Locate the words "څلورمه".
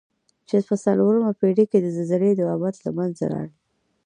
0.83-1.31